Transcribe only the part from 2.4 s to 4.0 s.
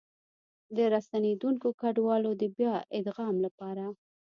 د بيا ادغام لپاره